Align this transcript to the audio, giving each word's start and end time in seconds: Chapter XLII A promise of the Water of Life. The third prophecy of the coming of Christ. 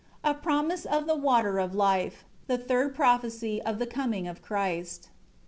Chapter 0.23 0.25
XLII 0.25 0.35
A 0.35 0.41
promise 0.41 0.85
of 0.87 1.05
the 1.05 1.13
Water 1.15 1.59
of 1.59 1.75
Life. 1.75 2.25
The 2.47 2.57
third 2.57 2.95
prophecy 2.95 3.61
of 3.61 3.77
the 3.77 3.85
coming 3.85 4.27
of 4.27 4.41
Christ. 4.41 5.09